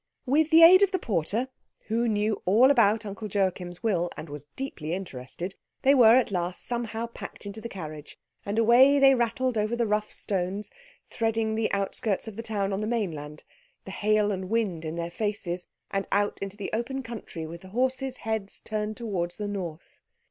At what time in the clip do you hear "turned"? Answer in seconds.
18.59-18.97